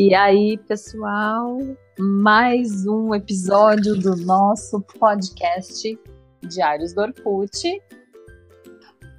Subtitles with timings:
[0.00, 1.58] E aí, pessoal,
[1.98, 5.98] mais um episódio do nosso podcast
[6.40, 7.82] Diários do Orkut.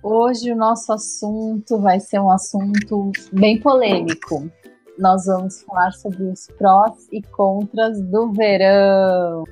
[0.02, 4.50] Hoje o nosso assunto vai ser um assunto bem polêmico.
[4.98, 9.44] Nós vamos falar sobre os prós e contras do verão.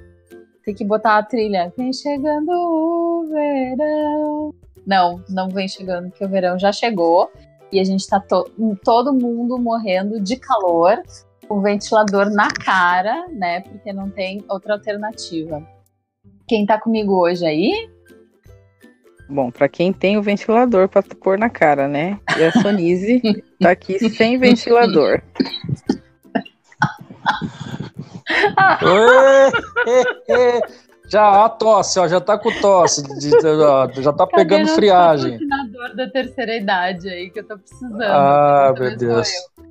[0.64, 1.73] Tem que botar a trilha.
[1.78, 4.56] Vem chegando o verão.
[4.86, 7.29] Não, não vem chegando, porque o verão já chegou
[7.71, 8.46] e a gente tá to
[8.84, 11.02] todo mundo morrendo de calor,
[11.50, 13.62] o ventilador na cara, né?
[13.62, 15.62] Porque não tem outra alternativa.
[16.48, 17.90] Quem tá comigo hoje aí?
[19.30, 22.18] Bom, para quem tem o ventilador para pôr na cara, né?
[22.38, 23.21] E a Sonise
[23.60, 25.21] tá aqui sem ventilador.
[31.10, 33.02] Já a tosse, ó, já tá com tosse,
[34.02, 35.40] já tá pegando friagem.
[35.98, 38.03] Da terceira idade aí que eu tô precisando.
[38.03, 39.28] Ah, meu Deus.
[39.58, 39.66] Eu.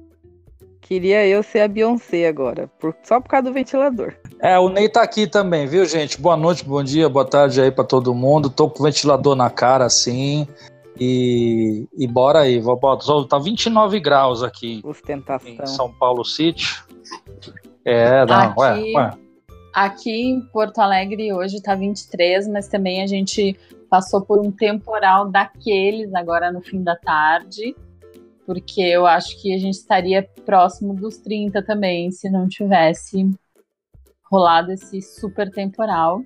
[0.81, 4.13] Queria eu ser a Beyoncé agora, por, só por causa do ventilador.
[4.41, 6.21] É, o Ney tá aqui também, viu, gente?
[6.21, 8.51] Boa noite, bom dia, boa tarde aí para todo mundo.
[8.51, 10.49] Tô com o ventilador na cara assim.
[10.99, 12.77] E, e bora aí, vou,
[13.29, 15.49] tá 29 graus aqui Ostentação.
[15.49, 16.83] em São Paulo City.
[17.85, 18.61] É, não, aqui...
[18.61, 19.11] ué, ué.
[19.73, 23.57] Aqui em Porto Alegre hoje tá 23, mas também a gente
[23.89, 27.75] passou por um temporal daqueles agora no fim da tarde,
[28.45, 33.29] porque eu acho que a gente estaria próximo dos 30 também se não tivesse
[34.31, 36.23] rolado esse super temporal.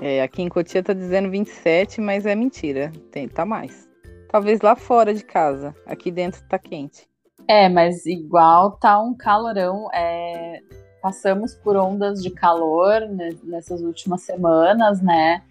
[0.00, 2.90] É, aqui em Cotia tá dizendo 27, mas é mentira.
[3.10, 3.88] Tem, tá mais.
[4.28, 5.74] Talvez lá fora de casa.
[5.84, 7.06] Aqui dentro tá quente.
[7.46, 9.88] É, mas igual tá um calorão.
[9.92, 10.60] É,
[11.02, 13.00] passamos por ondas de calor
[13.44, 15.42] nessas últimas semanas, né?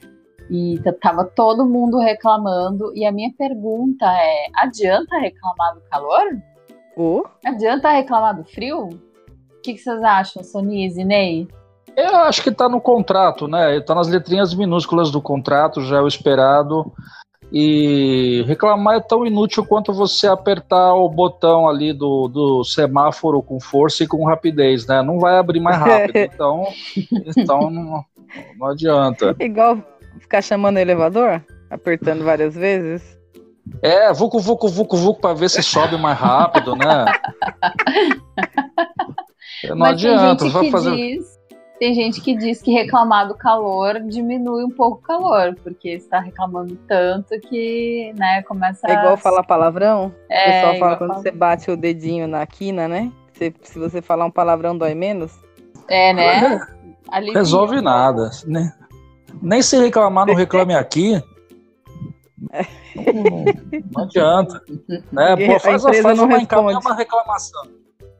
[0.50, 2.92] E tava todo mundo reclamando.
[2.96, 6.42] E a minha pergunta é: adianta reclamar do calor?
[6.98, 7.24] Uh?
[7.46, 8.86] Adianta reclamar do frio?
[8.88, 11.48] O que, que vocês acham, Sonise e Ney?
[11.96, 13.78] Eu acho que está no contrato, né?
[13.78, 16.92] Está nas letrinhas minúsculas do contrato, já é o esperado.
[17.52, 23.60] E reclamar é tão inútil quanto você apertar o botão ali do, do semáforo com
[23.60, 25.02] força e com rapidez, né?
[25.02, 26.68] Não vai abrir mais rápido, então,
[27.38, 28.04] então não,
[28.58, 29.36] não adianta.
[29.40, 29.80] Igual
[30.20, 33.20] ficar chamando o elevador, apertando várias vezes.
[33.82, 37.06] É, vucu, vucu, vucu, vucu, para ver se sobe mais rápido, né?
[39.70, 40.50] Não Mas adianta.
[40.50, 40.96] Vai fazer...
[40.96, 41.40] Diz
[41.80, 46.20] tem gente que diz que reclamar do calor diminui um pouco o calor, porque está
[46.20, 49.18] reclamando tanto que, né, começa É igual a...
[49.18, 50.14] falar palavrão?
[50.30, 53.10] É, o pessoal fala quando você bate o dedinho na quina, né?
[53.32, 55.32] Se, se você falar um palavrão dói menos.
[55.88, 56.60] É, né?
[57.34, 58.74] Resolve nada, né?
[59.42, 61.22] Nem se reclamar, não reclame aqui.
[62.52, 62.66] É.
[62.96, 63.46] Não,
[63.96, 64.62] não, adianta.
[65.12, 65.36] Né?
[65.48, 66.38] Pô, faz, faz uma,
[66.80, 67.64] uma reclamação.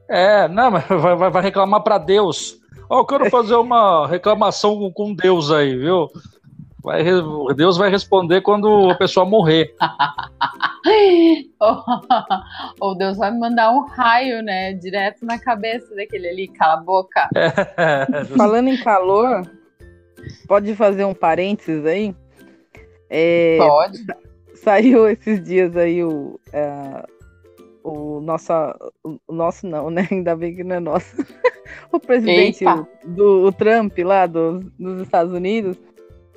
[0.10, 2.58] É, não, mas vai, vai, vai reclamar para Deus.
[2.90, 6.08] Ó, oh, eu quero fazer uma reclamação com Deus aí, viu?
[6.84, 7.04] Vai,
[7.56, 9.76] Deus vai responder quando a pessoa morrer.
[12.80, 14.74] Ou Deus vai me mandar um raio, né?
[14.74, 17.30] Direto na cabeça daquele ali, cala a boca.
[17.36, 17.52] É.
[18.36, 19.44] Falando em calor,
[20.48, 22.16] pode fazer um parênteses aí?
[23.10, 24.06] É, pode.
[24.56, 27.06] Saiu esses dias aí o, é,
[27.84, 28.54] o nosso,
[29.04, 30.08] o nosso não, né?
[30.12, 31.16] Ainda bem que não é nosso.
[31.92, 32.66] o presidente
[33.06, 35.78] do o Trump lá do, dos Estados Unidos,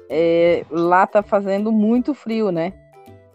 [0.08, 2.72] é, lá tá fazendo muito frio, né?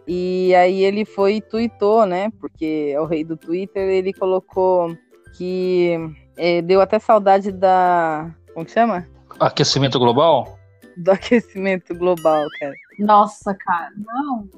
[0.07, 2.31] E aí ele foi e tweetou, né?
[2.39, 4.95] Porque é o rei do Twitter, ele colocou
[5.35, 5.97] que
[6.37, 8.33] é, deu até saudade da.
[8.53, 9.05] Como que chama?
[9.39, 10.57] Aquecimento global?
[10.97, 12.73] Do aquecimento global, cara.
[12.99, 14.49] Nossa, cara, não.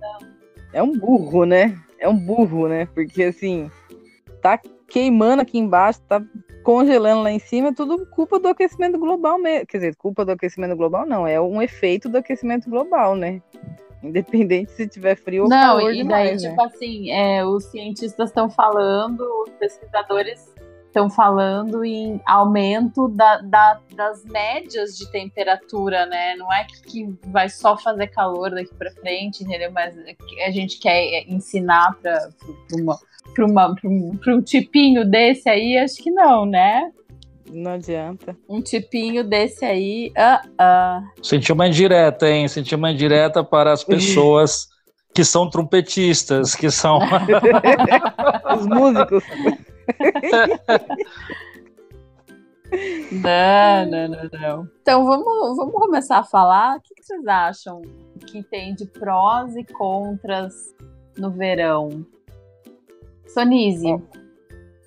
[0.00, 0.28] não.
[0.72, 1.76] É um burro, né?
[1.98, 2.86] É um burro, né?
[2.86, 3.70] Porque assim,
[4.40, 4.58] tá
[4.88, 6.22] queimando aqui embaixo, tá
[6.62, 9.66] congelando lá em cima, é tudo culpa do aquecimento global mesmo.
[9.66, 13.42] Quer dizer, culpa do aquecimento global não, é um efeito do aquecimento global, né?
[14.02, 16.50] Independente se tiver frio ou não, calor e demais, daí, né?
[16.50, 20.54] tipo assim, é, os cientistas estão falando, os pesquisadores
[20.90, 26.34] estão falando em aumento da, da, das médias de temperatura, né?
[26.36, 29.70] Não é que vai só fazer calor daqui para frente, entendeu?
[29.70, 29.96] Mas
[30.46, 32.28] a gente quer ensinar para
[32.72, 32.98] uma
[33.34, 33.46] para
[33.88, 36.90] um, um tipinho desse aí, acho que não, né?
[37.52, 38.36] Não adianta.
[38.48, 40.12] Um tipinho desse aí.
[40.16, 41.24] Uh, uh.
[41.24, 42.48] Senti uma indireta, hein?
[42.48, 44.68] Senti uma indireta para as pessoas
[45.12, 47.00] que são trompetistas, que são.
[48.56, 49.24] Os músicos.
[53.10, 54.68] Não, não, não, não.
[54.80, 56.76] Então vamos, vamos começar a falar.
[56.76, 57.82] O que, que vocês acham
[58.26, 60.54] que tem de prós e contras
[61.18, 62.06] no verão?
[63.26, 64.00] Sonise.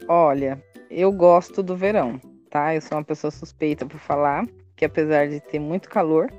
[0.08, 2.20] Olha, eu gosto do verão,
[2.50, 2.74] tá?
[2.74, 4.46] Eu sou uma pessoa suspeita por falar,
[4.76, 6.32] que apesar de ter muito calor,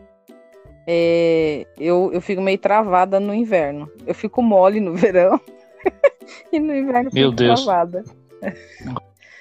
[0.87, 3.91] é, eu, eu fico meio travada no inverno.
[4.07, 5.41] Eu fico mole no verão
[6.53, 7.65] e no inverno Meu fico Deus.
[7.65, 8.05] travada.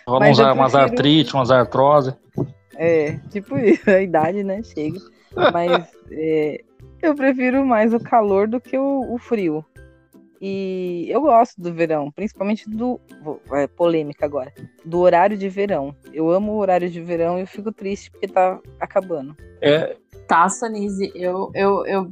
[0.07, 2.13] Rola uns, umas artrite, umas artrose.
[2.75, 4.61] É, tipo isso, a idade, né?
[4.63, 4.99] Chega.
[5.51, 6.61] Mas é,
[7.01, 9.65] eu prefiro mais o calor do que o, o, frio.
[10.41, 12.99] E eu gosto do verão, principalmente do.
[13.53, 14.53] É, polêmica agora.
[14.83, 15.95] Do horário de verão.
[16.11, 19.35] Eu amo o horário de verão e eu fico triste porque tá acabando.
[19.61, 19.95] É.
[20.27, 22.11] Tá, Sonise, eu, eu, eu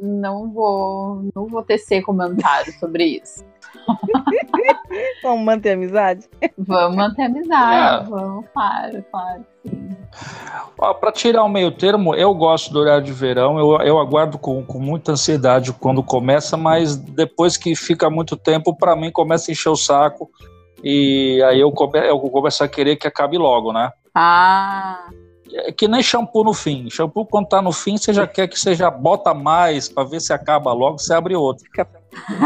[0.00, 3.44] não vou, não vou tecer comentário sobre isso.
[5.22, 6.28] vamos manter a amizade?
[6.58, 8.10] Vamos manter a amizade, é.
[8.10, 9.44] vamos, claro, claro.
[10.76, 14.64] Para tirar o meio termo, eu gosto do horário de verão, eu, eu aguardo com,
[14.64, 19.52] com muita ansiedade quando começa, mas depois que fica muito tempo, para mim começa a
[19.52, 20.30] encher o saco
[20.82, 23.90] e aí eu, come, eu começo a querer que acabe logo, né?
[24.14, 25.08] Ah.
[25.54, 26.90] É que nem shampoo no fim.
[26.90, 30.20] Shampoo, quando tá no fim, você já quer que você já bota mais para ver
[30.20, 31.64] se acaba logo, você abre outro.
[31.64, 31.88] Fica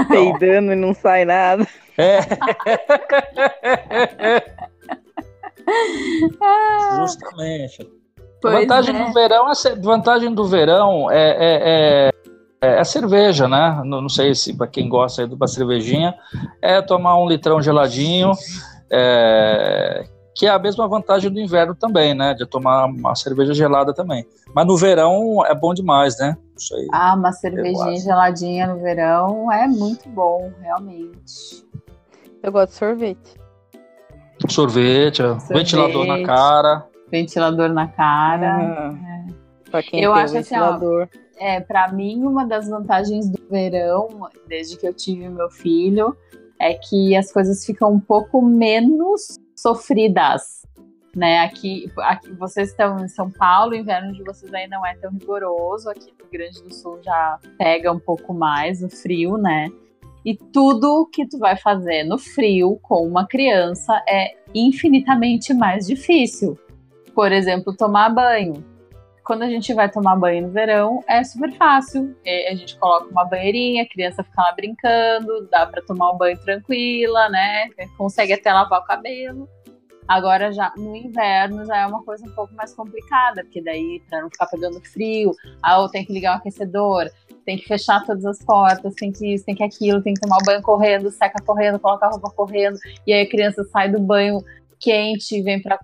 [0.09, 1.67] peidando e não sai nada.
[1.99, 2.21] É.
[6.97, 7.87] Justamente.
[8.45, 9.05] a vantagem é.
[9.05, 12.11] do verão, é, vantagem do verão é, é,
[12.63, 13.83] é, é a cerveja, né?
[13.85, 16.15] Não, não sei se para quem gosta de uma cervejinha,
[16.63, 18.31] é tomar um litrão geladinho,
[18.91, 22.33] é, que é a mesma vantagem do inverno também, né?
[22.33, 24.25] De tomar uma cerveja gelada também.
[24.55, 26.37] Mas no verão é bom demais, né?
[26.93, 31.67] Ah, uma cervejinha geladinha no verão é muito bom, realmente.
[32.49, 33.41] Eu gosto de sorvete.
[34.49, 35.53] Sorvete, sorvete.
[35.53, 36.87] ventilador na cara.
[37.11, 38.57] Ventilador na cara.
[38.57, 39.07] Uhum.
[39.07, 39.71] É.
[39.71, 41.03] Pra quem Eu acho ventilador.
[41.03, 45.51] assim, ó, é, para mim, uma das vantagens do verão, desde que eu tive meu
[45.51, 46.17] filho,
[46.59, 50.67] é que as coisas ficam um pouco menos sofridas.
[51.15, 54.95] Né, aqui, aqui vocês estão em São Paulo, o inverno de vocês aí não é
[54.95, 59.37] tão rigoroso, aqui no Rio Grande do Sul já pega um pouco mais o frio,
[59.37, 59.69] né?
[60.29, 66.55] E tudo que tu vai fazer no frio com uma criança é infinitamente mais difícil.
[67.15, 68.63] Por exemplo, tomar banho.
[69.25, 72.15] Quando a gente vai tomar banho no verão, é super fácil.
[72.27, 76.39] A gente coloca uma banheirinha, a criança fica lá brincando, dá para tomar um banho
[76.41, 77.71] tranquila, né?
[77.97, 79.49] Consegue até lavar o cabelo.
[80.07, 84.21] Agora já no inverno já é uma coisa um pouco mais complicada, porque daí para
[84.21, 85.33] não ficar pegando frio,
[85.63, 87.11] ah, tenho que ligar o aquecedor,
[87.49, 90.37] tem que fechar todas as portas, tem que isso, tem que aquilo, tem que tomar
[90.37, 93.99] o banho correndo, seca correndo, coloca a roupa correndo, e aí a criança sai do
[93.99, 94.45] banho
[94.79, 95.81] quente, vem para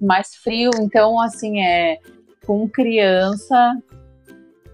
[0.00, 0.72] mais frio.
[0.80, 2.00] Então, assim, é
[2.44, 3.76] com criança,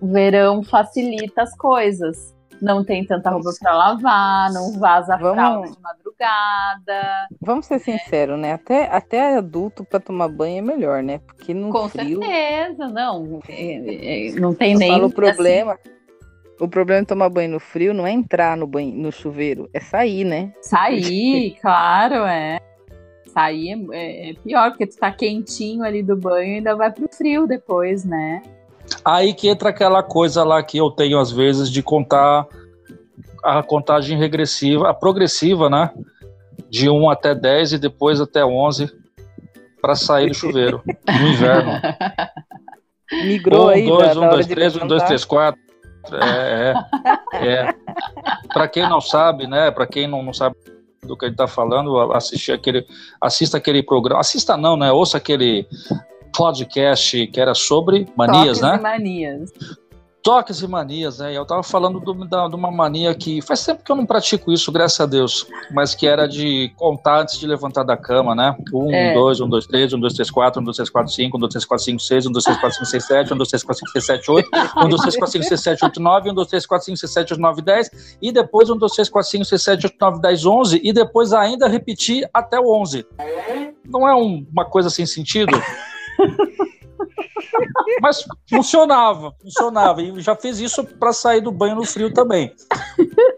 [0.00, 2.34] verão facilita as coisas.
[2.58, 5.34] Não tem tanta roupa para lavar, não vaza Vamos...
[5.34, 7.28] fralda de madrugada.
[7.38, 8.54] Vamos ser sinceros, né?
[8.54, 11.18] Até, até adulto para tomar banho é melhor, né?
[11.18, 12.18] Porque no Com frio...
[12.18, 13.40] certeza, não.
[13.46, 14.90] É, é, não tem nem.
[14.90, 15.72] Falo o problema.
[15.72, 15.99] Assim,
[16.60, 19.80] o problema de tomar banho no frio não é entrar no banho no chuveiro, é
[19.80, 20.52] sair, né?
[20.60, 22.60] Sair, claro, é.
[23.32, 26.92] Sair é, é, é, pior, porque tu tá quentinho ali do banho e ainda vai
[26.92, 28.42] pro frio depois, né?
[29.04, 32.46] Aí que entra aquela coisa lá que eu tenho às vezes de contar
[33.42, 35.90] a contagem regressiva, a progressiva, né?
[36.68, 38.90] De 1 até 10 e depois até 11
[39.80, 41.72] para sair do chuveiro no inverno.
[43.24, 45.69] Migrou um, aí, 2, 1, 2, 3, 1, 2, 3, 4.
[46.12, 46.74] É,
[47.34, 47.46] é.
[47.46, 47.74] é.
[48.52, 49.70] Para quem não sabe, né?
[49.70, 50.56] Para quem não, não sabe
[51.02, 52.86] do que ele está falando, assistir aquele,
[53.20, 54.92] assista aquele programa, assista não, né?
[54.92, 55.66] Ouça aquele
[56.36, 58.78] podcast que era sobre manias, Toques né?
[58.78, 59.52] manias.
[60.22, 61.36] Toques e manias, né?
[61.36, 64.52] Eu tava falando do, da, de uma mania que faz tempo que eu não pratico
[64.52, 68.54] isso, graças a Deus, mas que era de contar antes de levantar da cama, né?
[68.72, 69.14] Um, é.
[69.14, 71.52] dois, um, dois, três, um, dois, três, quatro, um, dois, três, quatro, cinco, um, dois,
[71.52, 73.80] três, quatro, cinco, seis, um, dois, três, quatro, cinco, seis, sete, um, dois, três, quatro,
[73.80, 76.48] cinco, seis, sete, oito, um, dois, três, quatro, cinco, seis, sete, oito, nove, um, dois,
[76.48, 79.44] três, quatro, cinco, seis, sete, oito, nove, dez, e depois um, dois, três, quatro, cinco,
[79.44, 83.06] seis, sete, oito, nove, dez, onze, e depois ainda repetir até o onze.
[83.84, 85.52] Não é um, uma coisa sem sentido?
[88.00, 90.02] Mas funcionava, funcionava.
[90.02, 92.52] E já fez isso para sair do banho no frio também.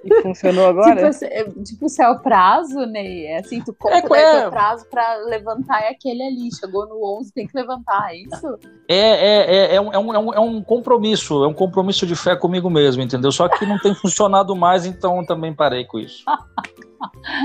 [0.05, 1.11] E funcionou agora?
[1.11, 3.25] Tipo, é, tipo, se é o prazo, né?
[3.25, 4.49] É assim, tu compra é, é.
[4.49, 6.55] o prazo para levantar é aquele ali.
[6.55, 8.59] Chegou no 11, tem que levantar, é isso?
[8.89, 12.37] É, é, é, é, um, é, um, é um compromisso, é um compromisso de fé
[12.37, 13.33] comigo mesmo, entendeu?
[13.33, 16.25] Só que não tem funcionado mais, então também parei com isso.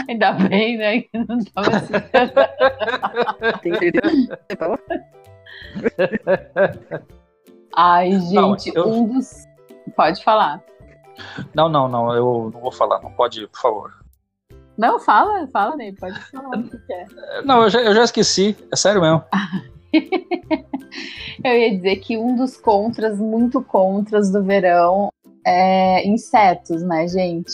[0.08, 1.02] Ainda bem, né?
[1.02, 1.94] Que não tava assim.
[7.76, 8.88] Ai, gente, não, eu...
[8.88, 9.46] um dos.
[9.96, 10.64] Pode falar.
[11.54, 13.94] Não, não, não, eu não vou falar, não pode, por favor.
[14.78, 17.06] Não, fala, fala, Ney, pode falar o que é.
[17.44, 19.24] Não, eu já, eu já esqueci, é sério mesmo.
[21.44, 25.12] eu ia dizer que um dos contras, muito contras do verão
[25.44, 27.52] é insetos, né, gente?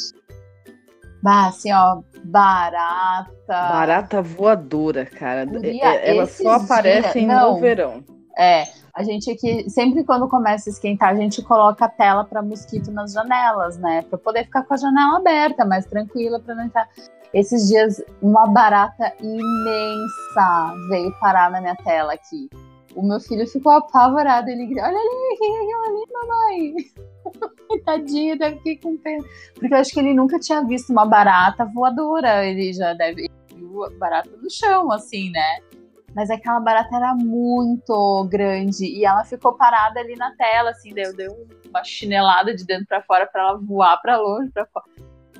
[1.24, 3.32] Bah, assim, ó, barata.
[3.48, 5.46] Barata voadora, cara.
[5.46, 8.04] Guria, é, Elas só aparecem no verão.
[8.38, 12.42] É, a gente aqui, sempre quando começa a esquentar, a gente coloca a tela para
[12.42, 14.02] mosquito nas janelas, né?
[14.02, 16.90] Para poder ficar com a janela aberta, mais tranquila para não entrar.
[17.34, 22.50] Esses dias, uma barata imensa veio parar na minha tela aqui.
[22.96, 24.50] O meu filho ficou apavorado.
[24.50, 26.76] Ele gritou: Olha ali, o que é aquilo ali, mamãe?
[27.86, 29.24] Tadinho, deve ficar com pena.
[29.56, 32.46] Porque eu acho que ele nunca tinha visto uma barata voadora.
[32.46, 33.30] Ele já deve.
[33.56, 35.60] Viu barata no chão, assim, né?
[36.16, 41.16] Mas aquela barata era muito grande e ela ficou parada ali na tela, assim, deu,
[41.16, 44.86] deu uma chinelada de dentro para fora para ela voar para longe, para fora.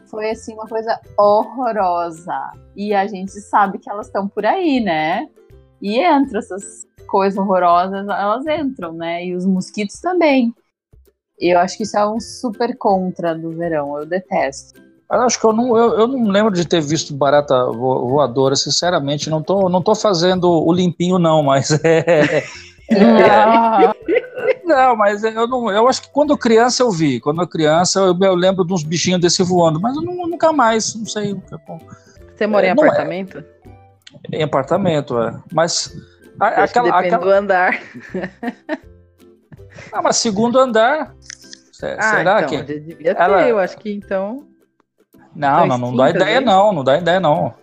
[0.10, 2.52] Foi assim uma coisa horrorosa.
[2.76, 5.28] E a gente sabe que elas estão por aí, né?
[5.84, 9.26] E entra essas coisas horrorosas, elas entram, né?
[9.26, 10.54] E os mosquitos também.
[11.38, 14.82] Eu acho que isso é um super contra do verão, eu detesto.
[15.12, 19.30] Eu acho que eu não, eu, eu, não lembro de ter visto barata voadora, sinceramente.
[19.30, 22.38] Não tô, não tô fazendo o limpinho, não, mas é.
[22.90, 23.94] é
[24.64, 27.20] não, mas eu, não, eu acho que quando criança eu vi.
[27.20, 30.54] Quando eu criança eu, eu lembro de uns bichinhos desse voando, mas eu não, nunca
[30.54, 31.36] mais, não sei.
[32.34, 33.40] Você mora em é, apartamento?
[33.40, 33.53] É.
[34.32, 35.42] Em apartamento, é.
[35.52, 35.94] Mas.
[36.40, 37.24] A, aquela, depende aquela...
[37.24, 37.80] do andar.
[39.92, 41.14] Ah, mas segundo andar.
[41.82, 42.64] Ah, será então, que.
[42.64, 43.48] Devia ter, ela...
[43.48, 44.48] eu acho que então.
[45.36, 47.54] Não, não, não dá ideia, não, não dá ideia, não.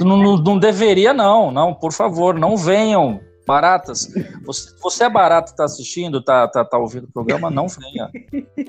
[0.00, 3.20] não, não, não, deveria, não, não, por favor, não venham.
[3.46, 4.12] Baratas,
[4.44, 8.10] você, você é barata, tá assistindo, tá, tá, tá ouvindo o programa, não venha.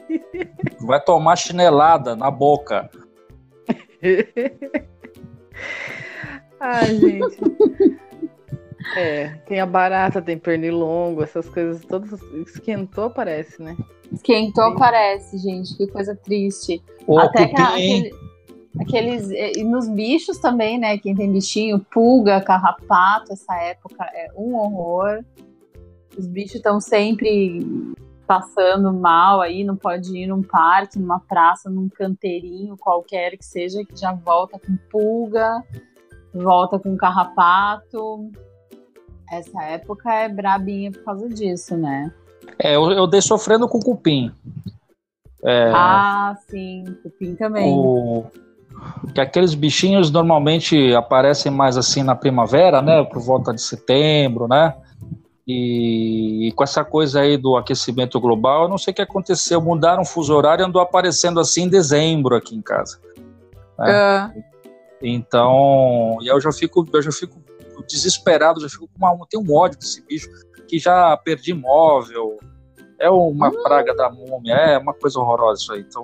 [0.80, 2.90] Vai tomar chinelada na boca.
[6.60, 7.38] Ai, gente.
[8.96, 12.20] É, tem a barata, tem pernilongo, essas coisas todas.
[12.48, 13.76] Esquentou, parece, né?
[14.12, 14.78] Esquentou, Sim.
[14.78, 15.78] parece, gente.
[15.78, 16.82] Que coisa triste.
[17.06, 18.12] O Até que aquele,
[18.80, 19.30] aqueles.
[19.30, 20.98] E nos bichos também, né?
[20.98, 25.24] Quem tem bichinho, pulga, carrapato, essa época é um horror.
[26.18, 27.66] Os bichos estão sempre
[28.30, 33.84] passando mal aí, não pode ir num parque, numa praça, num canteirinho qualquer que seja,
[33.84, 35.64] que já volta com pulga,
[36.32, 38.30] volta com carrapato.
[39.32, 42.14] Essa época é brabinha por causa disso, né?
[42.60, 44.32] É, eu, eu dei sofrendo com cupim.
[45.44, 47.74] É, ah, sim, cupim também.
[47.74, 48.28] O,
[49.12, 53.04] que aqueles bichinhos normalmente aparecem mais assim na primavera, né?
[53.04, 54.76] Por volta de setembro, né?
[55.52, 59.60] E, e, com essa coisa aí do aquecimento global, eu não sei o que aconteceu.
[59.60, 63.00] Mudaram o fuso horário e andou aparecendo assim em dezembro aqui em casa.
[63.80, 63.92] Né?
[63.92, 64.44] É.
[65.02, 67.42] Então, eu já fico, eu já fico
[67.88, 70.30] desesperado, já fico com uma, tem um ódio desse bicho,
[70.68, 72.38] que já perdi móvel,
[73.00, 73.64] é uma hum.
[73.64, 75.82] praga da múmia, é uma coisa horrorosa isso aí.
[75.82, 76.04] Então,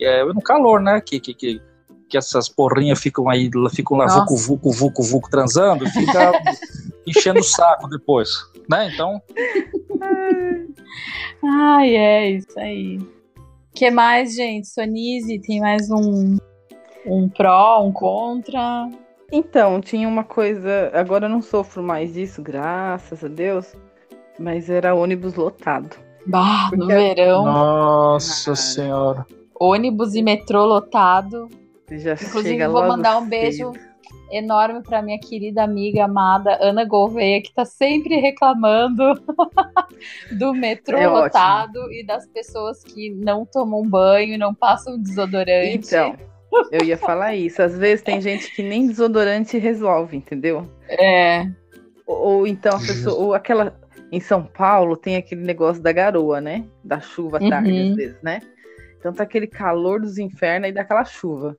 [0.00, 1.62] é no calor, né, que, que, que,
[2.08, 6.32] que essas porrinhas ficam aí, ficam lá vucu, vucu, vucu, vucu, transando, fica
[7.06, 8.30] enchendo o saco depois,
[8.68, 9.20] né, então...
[11.44, 12.98] Ai, é isso aí.
[13.74, 14.68] que mais, gente?
[14.68, 16.36] Sonise, tem mais um,
[17.06, 18.88] um pró, um contra?
[19.30, 20.90] Então, tinha uma coisa.
[20.94, 23.74] Agora eu não sofro mais disso, graças a Deus.
[24.38, 25.96] Mas era ônibus lotado.
[26.26, 27.44] Bah, no verão.
[27.44, 28.56] Nossa Cara.
[28.56, 29.26] Senhora.
[29.58, 31.48] Ônibus e metrô lotado.
[31.90, 33.72] Já Inclusive, vou mandar um beijo
[34.30, 39.14] enorme para minha querida amiga amada Ana Gouveia, que está sempre reclamando
[40.38, 41.92] do metrô é lotado ótimo.
[41.92, 45.76] e das pessoas que não tomam banho e não passam desodorante.
[45.76, 46.16] Então,
[46.70, 47.62] eu ia falar isso.
[47.62, 50.68] Às vezes tem gente que nem desodorante resolve, entendeu?
[50.88, 51.46] É.
[52.06, 53.78] Ou, ou então a pessoa, ou aquela.
[54.12, 56.64] Em São Paulo tem aquele negócio da garoa, né?
[56.84, 57.50] Da chuva uhum.
[57.50, 58.40] tarde, às vezes, né?
[58.98, 61.56] Então tá aquele calor dos infernos e daquela chuva.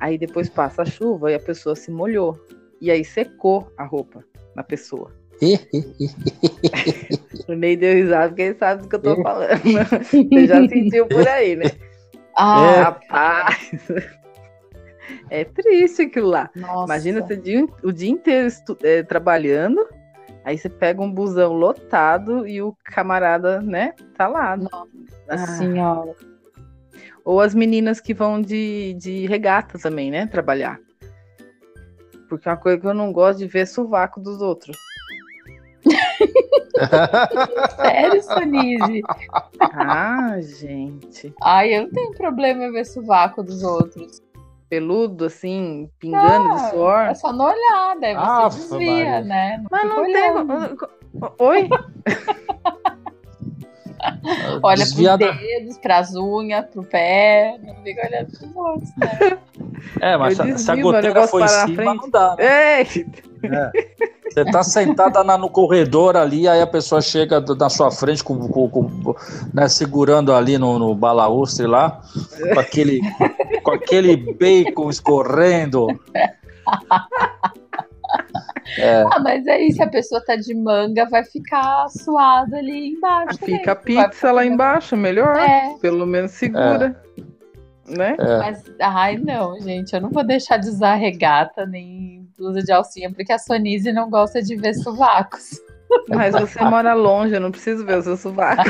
[0.00, 2.38] Aí depois passa a chuva e a pessoa se molhou.
[2.80, 5.12] E aí secou a roupa na pessoa.
[7.48, 9.60] o Ney deu risada porque ele sabe do que eu tô falando.
[10.02, 11.70] Você já sentiu por aí, né?
[12.36, 12.80] Ah, é.
[12.80, 13.70] rapaz.
[15.30, 16.50] É triste aquilo lá.
[16.54, 16.84] Nossa.
[16.84, 18.48] Imagina você dia, o dia inteiro
[18.82, 19.88] é, trabalhando,
[20.44, 24.56] aí você pega um busão lotado e o camarada, né, tá lá.
[24.56, 24.86] Nossa
[25.28, 25.46] ah.
[25.46, 26.14] senhora.
[27.28, 30.80] Ou as meninas que vão de, de regata também, né, trabalhar.
[32.26, 34.74] Porque uma coisa que eu não gosto de ver é sovaco dos outros.
[37.76, 39.02] Sério, Sonise?
[39.60, 41.34] Ah, gente.
[41.42, 44.22] Ai, eu não tenho problema em ver sovaco dos outros.
[44.70, 47.00] Peludo, assim, pingando ah, de suor?
[47.10, 49.58] É só não olhar, daí você ah, desvia, né?
[49.58, 50.76] Não Mas não olhando.
[50.78, 51.30] tem...
[51.40, 51.68] Oi?
[54.62, 55.26] Olha Desviada...
[55.26, 59.38] pros dedos, pras unhas, pro pé, não fica olhando pros outros, né?
[60.00, 62.36] É, mas se, se a goteira foi em cima, não dá.
[62.36, 62.44] Né?
[62.44, 62.84] É.
[64.28, 68.36] Você tá sentada na, no corredor ali, aí a pessoa chega na sua frente com,
[68.48, 69.14] com, com
[69.52, 72.00] né, segurando ali no, no balaústre lá,
[72.52, 73.00] com aquele,
[73.62, 75.86] com aquele bacon escorrendo.
[78.76, 79.02] É.
[79.02, 83.38] Ah, mas aí se a pessoa tá de manga, vai ficar suado ali embaixo.
[83.38, 83.98] Fica também.
[83.98, 85.36] a pizza lá embaixo, melhor.
[85.36, 85.74] É.
[85.80, 87.00] Pelo menos segura.
[87.16, 87.96] É.
[87.96, 88.16] Né?
[88.18, 88.38] É.
[88.38, 93.10] Mas, ai, não, gente, eu não vou deixar de usar regata nem blusa de alcinha,
[93.10, 95.58] porque a Sonise não gosta de ver sovacos.
[96.08, 98.62] Mas você mora longe, eu não preciso ver o seu sovaco.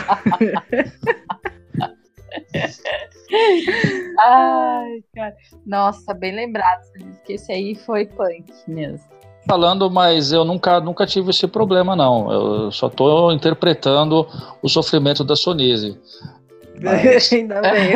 [4.21, 5.35] Ai, cara.
[5.67, 6.83] Nossa, bem lembrado,
[7.25, 9.18] que esse aí foi punk mesmo
[9.49, 12.31] falando, mas eu nunca, nunca tive esse problema, não.
[12.31, 14.27] Eu só estou interpretando
[14.63, 15.99] o sofrimento da Sonise.
[16.83, 17.93] Mas, Ainda bem.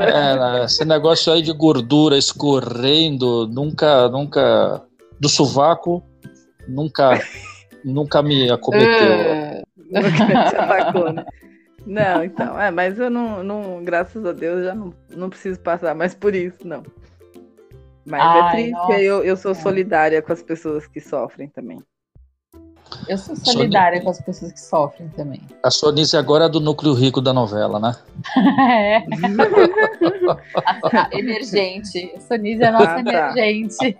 [0.00, 4.82] é, né, esse negócio aí de gordura escorrendo, nunca, nunca.
[5.18, 6.02] Do sovaco,
[6.68, 7.20] nunca,
[7.84, 9.64] nunca me acometeu.
[9.90, 11.24] nunca te né?
[11.86, 15.94] Não, então, é, mas eu não, não, graças a Deus, já não, não preciso passar
[15.94, 16.82] mais por isso, não.
[18.06, 19.00] Mas é Ai, é triste, nossa.
[19.00, 21.82] eu, eu sou solidária com as pessoas que sofrem também.
[23.08, 25.40] Eu sou solidária com as pessoas que sofrem também.
[25.62, 27.96] A Sonice agora é do núcleo rico da novela, né?
[28.70, 28.96] é.
[30.92, 32.12] a, emergente.
[32.14, 33.10] A Sonice é a nossa ah, tá.
[33.10, 33.98] emergente.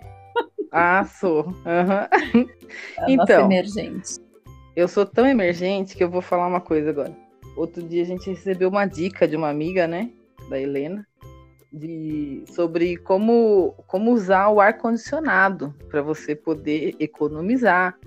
[0.71, 1.45] Ah, sou.
[1.45, 2.45] Uhum.
[2.99, 4.15] É então, emergente.
[4.75, 7.15] Eu sou tão emergente que eu vou falar uma coisa agora.
[7.57, 10.09] Outro dia a gente recebeu uma dica de uma amiga, né?
[10.49, 11.07] Da Helena
[11.75, 17.97] de, sobre como, como usar o ar-condicionado para você poder economizar.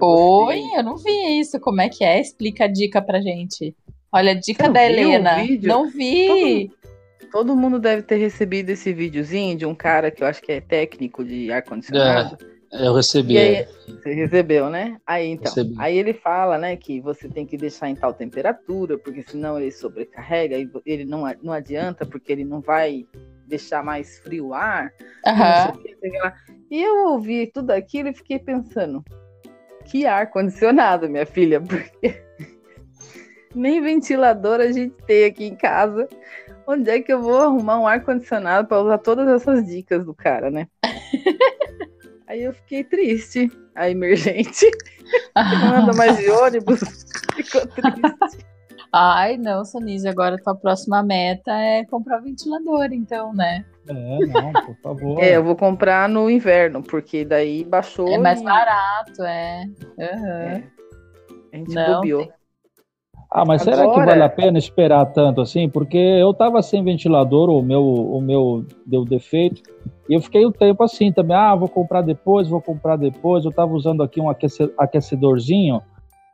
[0.00, 0.78] Oi, você...
[0.78, 1.58] eu não vi isso.
[1.58, 2.20] Como é que é?
[2.20, 3.74] Explica a dica pra gente.
[4.12, 5.36] Olha, a dica da Helena.
[5.62, 6.70] Não vi.
[7.18, 10.52] Todo, todo, mundo deve ter recebido esse videozinho de um cara que eu acho que
[10.52, 12.36] é técnico de ar-condicionado.
[12.42, 12.55] É.
[12.78, 13.38] Eu recebi.
[13.38, 13.68] Aí, é.
[13.86, 14.98] você recebeu, né?
[15.06, 15.74] Aí então, recebi.
[15.78, 19.70] aí ele fala, né, que você tem que deixar em tal temperatura, porque senão ele
[19.70, 23.06] sobrecarrega e ele não, não adianta, porque ele não vai
[23.46, 24.92] deixar mais frio o ar.
[25.26, 26.32] Uhum.
[26.70, 29.04] E eu ouvi tudo aquilo e fiquei pensando,
[29.84, 32.22] que ar condicionado, minha filha, porque
[33.54, 36.08] nem ventilador a gente tem aqui em casa.
[36.68, 40.12] Onde é que eu vou arrumar um ar condicionado para usar todas essas dicas do
[40.12, 40.66] cara, né?
[42.28, 43.50] Aí eu fiquei triste.
[43.74, 44.70] A emergente.
[45.34, 46.80] não anda mais de ônibus.
[47.36, 48.46] Ficou triste.
[48.92, 53.64] Ai, não, Sonise, agora tua próxima meta é comprar ventilador, então, né?
[53.88, 55.22] É, não, por favor.
[55.22, 58.08] É, eu vou comprar no inverno, porque daí baixou.
[58.08, 58.44] É mais e...
[58.44, 59.64] barato, é.
[59.98, 60.04] Uhum.
[60.04, 60.64] é.
[61.52, 62.24] A gente não, bobeou.
[62.24, 62.32] Tem...
[63.30, 63.76] Ah, mas Agora...
[63.76, 65.68] será que vale a pena esperar tanto assim?
[65.68, 69.62] Porque eu tava sem ventilador, o meu, o meu deu defeito,
[70.08, 71.36] e eu fiquei um tempo assim também.
[71.36, 73.44] Ah, vou comprar depois, vou comprar depois.
[73.44, 74.30] Eu tava usando aqui um
[74.78, 75.82] aquecedorzinho,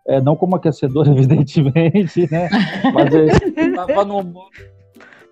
[0.06, 2.48] é, não como aquecedor, evidentemente, né?
[2.92, 3.26] Mas eu
[3.74, 4.22] tava no.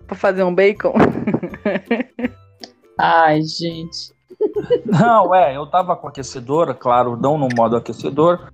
[0.07, 0.93] Pra fazer um bacon?
[2.97, 4.13] Ai, gente.
[4.85, 8.51] Não, é, eu tava com aquecedor, claro, não no modo aquecedor,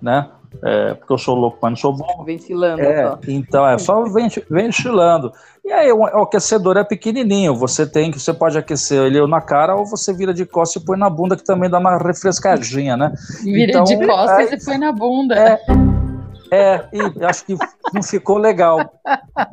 [0.00, 0.28] né?
[0.62, 2.24] É, porque eu sou louco, mas não sou bom.
[2.24, 2.80] Ventilando.
[2.80, 3.18] É.
[3.28, 4.04] Então, é só
[4.48, 5.32] ventilando.
[5.64, 7.54] E aí, o, o, aquecedor é pequenininho.
[7.56, 10.86] Você tem que, você pode aquecer ele na cara ou você vira de costas e
[10.86, 13.12] põe na bunda, que também dá uma refrescadinha, né?
[13.42, 15.34] Vira então, de costas é, e põe na bunda.
[15.34, 15.60] É,
[16.50, 17.56] é, e acho que
[17.92, 18.78] não ficou legal.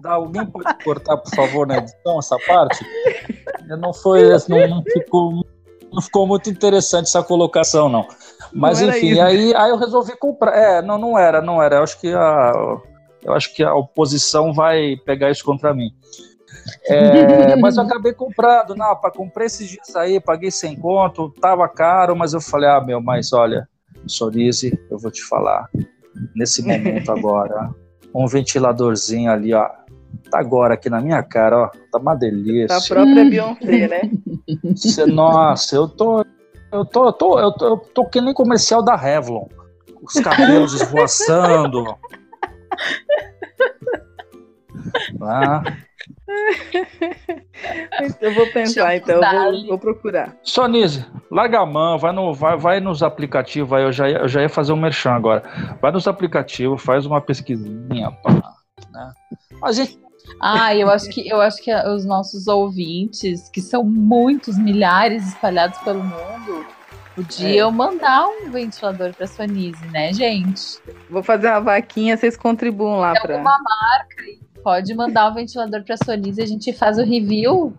[0.05, 2.85] Alguém pode cortar, por favor, na edição, essa parte?
[3.67, 5.43] Não foi, não, não ficou
[5.93, 8.07] não ficou muito interessante essa colocação, não.
[8.53, 10.55] Mas enfim, aí, aí eu resolvi comprar.
[10.55, 11.77] É, não, não era, não era.
[11.77, 12.53] Eu acho que a,
[13.23, 15.91] eu acho que a oposição vai pegar isso contra mim.
[16.87, 22.15] É, mas eu acabei comprando, não, comprar esses dias aí, paguei sem conto, tava caro,
[22.15, 23.67] mas eu falei, ah, meu, mas olha,
[24.05, 25.69] Sorise, eu vou te falar,
[26.35, 27.73] nesse momento agora,
[28.13, 29.67] um ventiladorzinho ali, ó,
[30.29, 31.67] tá agora aqui na minha cara, ó.
[31.91, 32.77] Tá uma delícia.
[32.77, 34.11] A própria Beyoncé, né?
[35.07, 36.25] Nossa, eu tô.
[36.73, 39.47] Eu tô, eu tô, eu tô, eu tô que nem comercial da Revlon.
[40.01, 41.95] Os cabelos esvoaçando.
[45.21, 45.63] Ah.
[48.19, 50.35] eu vou pensar, então, eu vou, vou, procurar.
[50.41, 54.27] Sonise, larga a mão, vai, no, vai, vai nos aplicativos, vai, eu, já ia, eu
[54.27, 55.43] já ia fazer um merchan agora.
[55.79, 58.33] Vai nos aplicativos, faz uma pesquisinha, pá,
[58.91, 59.13] né?
[59.63, 60.02] A gente
[60.45, 65.79] ah, eu acho que eu acho que os nossos ouvintes, que são muitos milhares espalhados
[65.79, 66.65] pelo mundo,
[67.15, 67.71] podiam é.
[67.71, 70.79] mandar um ventilador para Sonise, né, gente?
[71.09, 73.37] Vou fazer uma vaquinha, vocês contribuam lá para.
[73.37, 74.23] Uma marca
[74.61, 77.73] pode mandar um ventilador para Sonise, a gente faz o review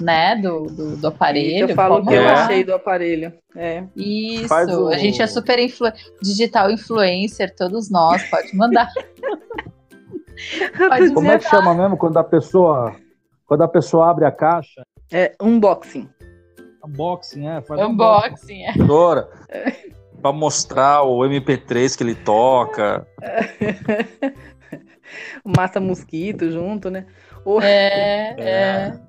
[0.00, 1.68] né, do, do, do aparelho.
[1.68, 3.32] Eu falo o que eu achei do aparelho.
[3.54, 3.84] É.
[3.96, 4.88] Isso, o...
[4.88, 5.92] a gente é super influ...
[6.22, 8.90] digital influencer, todos nós, pode mandar.
[10.76, 12.94] pode Como é que chama mesmo quando a pessoa
[13.46, 14.82] quando a pessoa abre a caixa?
[15.10, 16.08] É unboxing.
[16.84, 17.62] Unboxing, é.
[17.62, 18.72] Faz unboxing, é.
[18.74, 19.28] Dora,
[20.20, 23.06] Pra mostrar o MP3 que ele toca.
[25.44, 27.06] Mata mosquito junto, né?
[27.62, 29.00] É, é, é.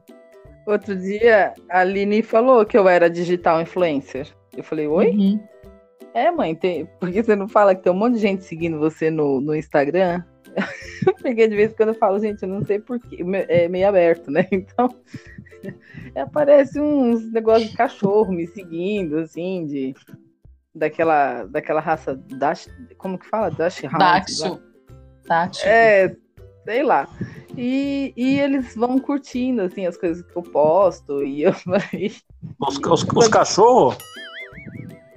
[0.66, 4.28] Outro dia, a Aline falou que eu era digital influencer.
[4.56, 5.10] Eu falei, oi?
[5.10, 5.40] Uhum.
[6.14, 6.86] É, mãe, tem...
[7.00, 9.56] por que você não fala que tem um monte de gente seguindo você no, no
[9.56, 10.24] Instagram?
[11.22, 14.30] Porque de vez em quando eu falo, gente, eu não sei porquê, é meio aberto,
[14.32, 14.48] né?
[14.52, 14.90] Então,
[16.16, 19.96] aparece uns negócios de cachorro me seguindo, assim, de
[20.74, 23.50] daquela, daquela raça Dash, como que fala?
[23.52, 23.98] Dash Hound.
[25.28, 25.64] Dash.
[25.66, 26.16] É,
[26.66, 27.08] sei lá.
[27.58, 31.24] E, e eles vão curtindo, assim, as coisas que eu posto.
[31.24, 31.54] E eu.
[32.60, 33.98] os, os, os cachorros?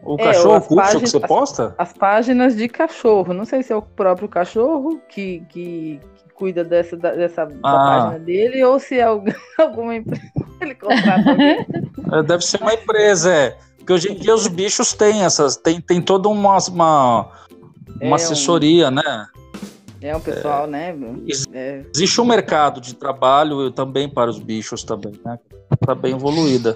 [0.05, 1.75] O é, cachorro páginas, que você posta?
[1.79, 3.33] As, as, páginas de cachorro.
[3.33, 7.49] Não sei se é o próprio cachorro que, que, que cuida dessa, dessa ah.
[7.63, 9.05] página dele ou se é
[9.59, 10.23] alguma empresa.
[10.61, 11.37] Ele contrata.
[12.13, 13.59] É, deve ser uma empresa, é.
[13.79, 15.57] Porque hoje em dia os bichos têm essas.
[15.57, 17.29] Tem, tem toda uma, uma,
[18.01, 18.93] uma é assessoria, um...
[18.93, 19.29] né?
[20.01, 20.97] É um pessoal, é, né?
[21.53, 21.85] É.
[21.95, 25.39] Existe um mercado de trabalho também para os bichos também, né?
[25.73, 26.75] Está bem evoluída.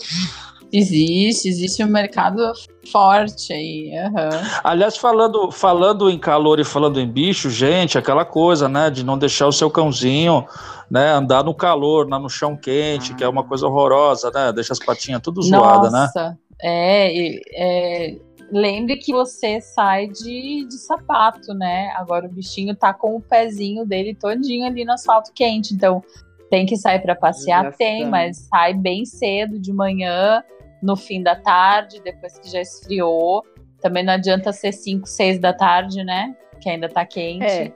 [0.78, 2.52] Existe, existe um mercado
[2.92, 3.90] forte aí.
[3.90, 4.48] Uhum.
[4.62, 9.16] Aliás, falando, falando em calor e falando em bicho, gente, aquela coisa, né, de não
[9.16, 10.46] deixar o seu cãozinho,
[10.90, 13.16] né, andar no calor, no chão quente, ah.
[13.16, 14.52] que é uma coisa horrorosa, né?
[14.52, 16.00] Deixa as patinhas tudo zoadas, né?
[16.00, 18.16] Nossa, é, é,
[18.52, 21.90] lembre que você sai de, de sapato, né?
[21.96, 25.74] Agora o bichinho tá com o pezinho dele todinho ali no asfalto quente.
[25.74, 26.02] Então,
[26.50, 27.72] tem que sair para passear?
[27.76, 30.42] Tem, mas sai bem cedo de manhã,
[30.82, 33.42] no fim da tarde, depois que já esfriou.
[33.80, 36.34] Também não adianta ser 5, 6 da tarde, né?
[36.60, 37.44] Que ainda tá quente.
[37.44, 37.72] É.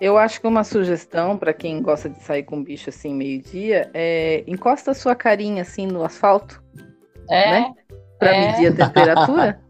[0.00, 4.42] Eu acho que uma sugestão para quem gosta de sair com bicho assim meio-dia é
[4.46, 6.62] encosta a sua carinha assim no asfalto.
[7.28, 7.50] É.
[7.50, 7.74] Né?
[8.18, 8.52] Para é.
[8.52, 9.60] medir a temperatura.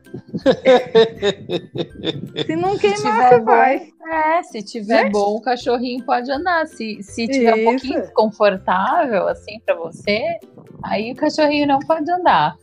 [2.46, 3.92] se não queimar, você vai.
[4.10, 5.10] É, se tiver é.
[5.10, 6.66] bom, o cachorrinho pode andar.
[6.66, 7.60] Se, se tiver Isso.
[7.60, 10.38] um pouquinho desconfortável, assim, para você,
[10.82, 12.56] aí o cachorrinho não pode andar.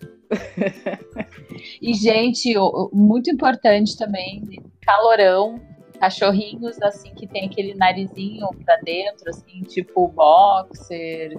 [1.82, 2.54] e, gente,
[2.92, 4.44] muito importante também,
[4.82, 5.62] calorão,
[6.00, 11.38] cachorrinhos, assim, que tem aquele narizinho pra dentro, assim, tipo boxer,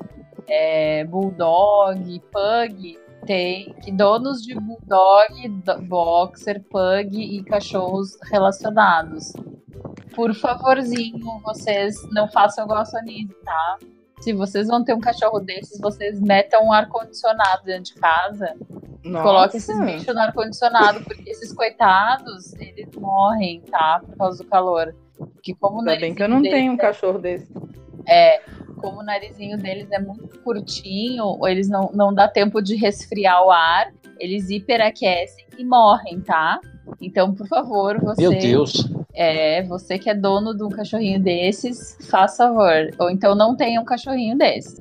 [0.49, 5.49] é, bulldog, pug, tem que donos de bulldog,
[5.83, 9.35] boxer, pug e cachorros relacionados.
[10.17, 13.79] Por favorzinho, vocês não façam igual a Sonise, tá?
[14.21, 18.55] Se vocês vão ter um cachorro desses, vocês metam um ar-condicionado dentro de casa.
[19.05, 19.23] Nossa.
[19.23, 24.01] Coloquem esses bichos no ar-condicionado, porque esses coitados, eles morrem, tá?
[24.05, 24.97] Por causa do calor.
[25.19, 27.53] Porque como Ainda bem que eu não tenho um cachorro desse.
[28.07, 28.41] É,
[28.79, 33.51] como o narizinho deles é muito curtinho, eles não, não dá tempo de resfriar o
[33.51, 36.61] ar, eles hiperaquecem e morrem, tá?
[37.01, 38.23] Então, por favor, você.
[38.23, 38.91] Meu Deus!
[39.15, 42.91] É, você que é dono de um cachorrinho desses, faça favor.
[42.99, 44.81] Ou então não tenha um cachorrinho desse.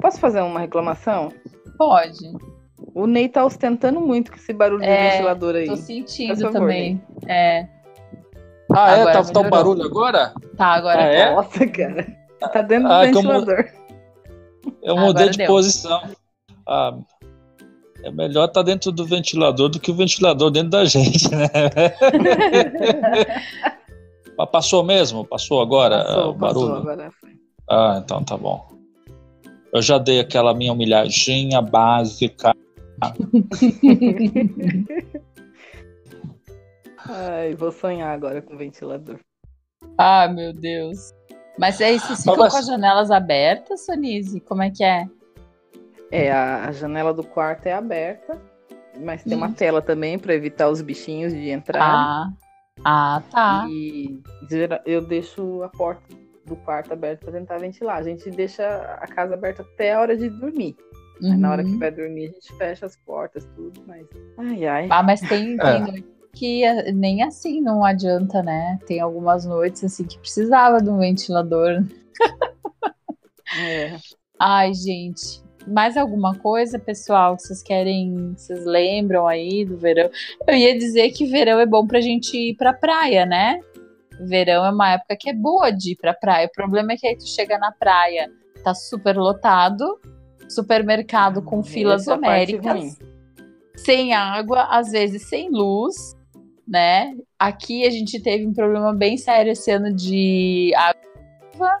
[0.00, 1.32] Posso fazer uma reclamação?
[1.76, 2.32] Pode.
[2.94, 5.66] O Ney tá ostentando muito com esse barulho é, de ventilador aí.
[5.66, 7.02] Tô sentindo favor, também.
[7.26, 7.34] Ney.
[7.34, 7.68] É.
[8.72, 9.04] Ah, é?
[9.12, 10.32] Tá, tá um barulho agora?
[10.56, 11.02] Tá, agora.
[11.02, 11.34] Ah, é?
[11.34, 12.19] Nossa, cara.
[12.40, 13.68] Tá dentro do ah, ventilador.
[14.82, 15.46] Eu, mudei de deu.
[15.46, 16.02] posição.
[16.66, 16.98] Ah,
[18.02, 21.46] é melhor estar tá dentro do ventilador do que o ventilador dentro da gente, né?
[24.50, 25.22] passou mesmo?
[25.24, 26.68] Passou agora passou, o barulho?
[26.68, 27.10] Passou agora.
[27.68, 28.66] Ah, então tá bom.
[29.72, 32.54] Eu já dei aquela minha humilhadinha básica.
[37.08, 39.20] Ai, vou sonhar agora com o ventilador.
[39.96, 41.12] Ah, meu Deus.
[41.60, 42.54] Mas é isso, ficam Mas...
[42.54, 44.40] com as janelas abertas, Sonise?
[44.40, 45.06] Como é que é?
[46.10, 48.40] É, a, a janela do quarto é aberta,
[48.98, 49.42] mas tem hum.
[49.42, 51.82] uma tela também para evitar os bichinhos de entrar.
[51.82, 52.32] Ah.
[52.82, 53.66] ah, tá.
[53.68, 54.22] E
[54.86, 56.02] eu deixo a porta
[56.46, 57.98] do quarto aberto para tentar ventilar.
[57.98, 58.66] A gente deixa
[58.98, 60.74] a casa aberta até a hora de dormir.
[61.20, 61.36] Uhum.
[61.36, 61.78] na hora que uhum.
[61.78, 64.06] vai dormir, a gente fecha as portas, tudo, mas.
[64.38, 64.88] Ai, ai.
[64.90, 66.19] Ah, mas tem, tem é.
[66.32, 68.78] Que é, nem assim não adianta, né?
[68.86, 71.84] Tem algumas noites assim que precisava de um ventilador.
[73.58, 73.96] é.
[74.38, 75.42] Ai, gente.
[75.66, 80.10] Mais alguma coisa, pessoal, que vocês querem, vocês lembram aí do verão?
[80.48, 83.60] Eu ia dizer que verão é bom pra gente ir pra praia, né?
[84.20, 86.46] Verão é uma época que é boa de ir pra praia.
[86.46, 88.30] O problema é que aí tu chega na praia,
[88.64, 90.00] tá super lotado,
[90.48, 92.98] supermercado com filas Essa homéricas,
[93.76, 96.16] sem água, às vezes sem luz,
[96.70, 97.16] né?
[97.36, 101.80] Aqui a gente teve um problema bem sério esse ano de água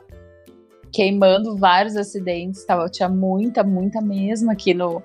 [0.92, 5.00] queimando vários acidentes, tava, tinha muita, muita mesmo aqui no,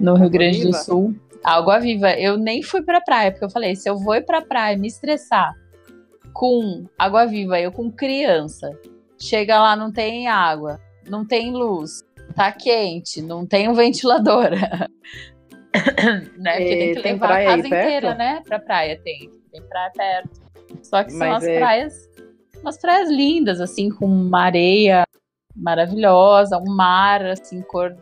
[0.00, 1.14] no Rio Grande do Sul.
[1.44, 2.12] Água viva.
[2.12, 4.88] Eu nem fui pra praia, porque eu falei, se eu vou ir pra praia me
[4.88, 5.54] estressar
[6.32, 8.70] com água viva, eu com criança,
[9.20, 12.02] chega lá, não tem água, não tem luz,
[12.34, 14.50] tá quente, não tem um ventilador.
[16.38, 16.52] né?
[16.56, 18.42] Porque tem que tem levar a casa inteira, né?
[18.46, 19.00] Pra praia.
[19.02, 20.40] Tem, tem praia perto.
[20.82, 21.58] Só que são as é...
[21.58, 21.94] praias,
[22.60, 25.04] umas praias lindas, assim, com uma areia
[25.54, 27.96] maravilhosa, um mar, assim, cor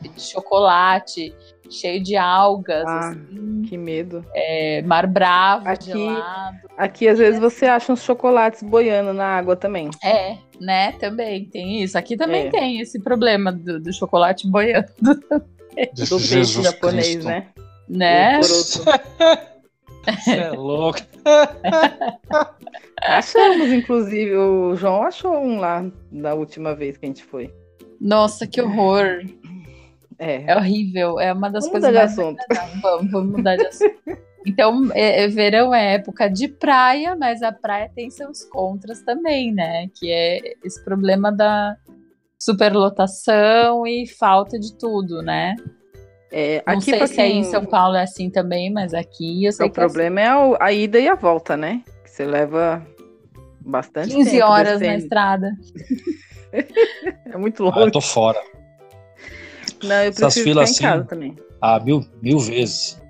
[0.00, 1.34] de chocolate,
[1.70, 2.84] cheio de algas.
[2.86, 4.24] Ah, assim, que medo.
[4.34, 6.58] É, mar bravo, aqui, gelado.
[6.76, 9.90] Aqui, às vezes, você acha uns chocolates boiando na água também.
[10.02, 10.92] É, né?
[10.92, 11.96] Também tem isso.
[11.98, 12.50] Aqui também é.
[12.50, 14.88] tem esse problema do, do chocolate boiando.
[16.08, 17.28] do peixe japonês, Cristo.
[17.28, 17.46] né?
[17.88, 18.40] Né?
[18.40, 18.80] Você
[20.30, 21.00] é louco.
[23.02, 27.52] Achamos, inclusive, o João achou um lá da última vez que a gente foi.
[28.00, 29.24] Nossa, que horror.
[30.18, 31.18] É, é horrível.
[31.20, 32.14] É uma das vamos coisas mudar mais.
[32.14, 32.82] De assunto.
[32.82, 34.02] Vamos, vamos mudar de assunto.
[34.46, 39.52] Então, é, é, verão é época de praia, mas a praia tem seus contras também,
[39.52, 39.88] né?
[39.94, 41.76] Que é esse problema da
[42.42, 45.54] superlotação e falta de tudo, né?
[46.32, 49.66] É, Não sei se aí em São Paulo é assim também, mas aqui eu sei
[49.66, 49.78] o que.
[49.78, 50.52] O problema é, assim.
[50.54, 51.84] é, a ida e a volta, né?
[52.02, 52.84] Que você leva
[53.60, 54.90] bastante 15 tempo horas descendo.
[54.90, 55.52] na estrada.
[57.32, 57.78] é muito longe.
[57.78, 58.42] Ah, eu tô fora.
[59.84, 61.36] Não, eu preciso Essas filas ficar em casa também.
[61.60, 63.00] Ah, mil, mil vezes.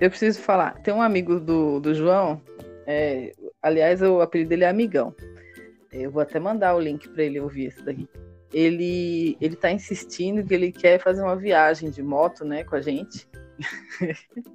[0.00, 0.74] Eu preciso falar.
[0.82, 2.40] Tem um amigo do, do João,
[2.86, 5.12] é, aliás, o apelido dele é Amigão.
[5.92, 8.08] Eu vou até mandar o link para ele ouvir esse daqui
[8.52, 12.80] ele ele está insistindo que ele quer fazer uma viagem de moto, né, com a
[12.80, 13.28] gente.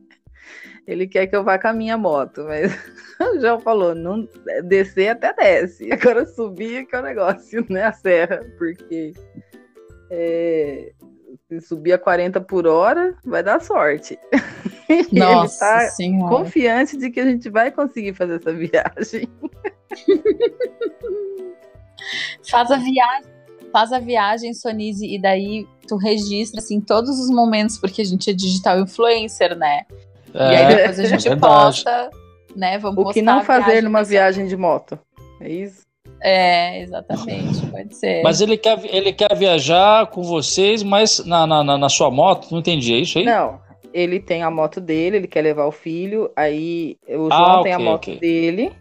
[0.85, 2.71] ele quer que eu vá com a minha moto, mas
[3.19, 4.27] o João falou, não
[4.63, 9.13] descer até desce, agora subir é que é o negócio, né, a serra, porque
[10.09, 10.91] é,
[11.47, 14.19] se subir a 40 por hora, vai dar sorte.
[15.11, 19.27] Nossa ele está confiante de que a gente vai conseguir fazer essa viagem.
[22.47, 23.34] Faz a viagem
[23.75, 28.29] faz a viagem, Sonise, e daí tu registra assim todos os momentos, porque a gente
[28.29, 29.81] é digital influencer, né?
[30.33, 32.09] É, e aí é, depois a gente é posta,
[32.55, 32.77] né?
[32.77, 34.97] Vamos o que não fazer numa viagem de moto.
[35.41, 35.81] É isso?
[36.21, 38.23] É, exatamente, pode ser.
[38.23, 42.47] Mas ele quer, ele quer viajar com vocês, mas na, na, na sua moto?
[42.51, 43.25] Não entendi, é isso aí?
[43.25, 43.59] Não,
[43.93, 47.59] ele tem a moto dele, ele quer levar o filho, aí o ah, João ah,
[47.59, 48.19] okay, tem a moto okay.
[48.19, 48.71] dele,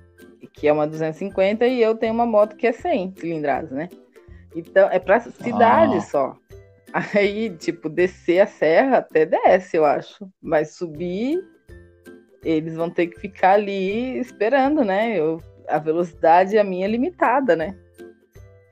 [0.53, 3.89] que é uma 250, e eu tenho uma moto que é 100 cilindradas, né?
[4.55, 6.01] Então, é pra cidade ah.
[6.01, 6.37] só.
[6.93, 10.29] Aí, tipo, descer a serra até desce, eu acho.
[10.41, 11.43] Mas subir,
[12.45, 15.19] eles vão ter que ficar ali esperando, né?
[15.19, 17.75] Eu, a velocidade a minha é limitada, né?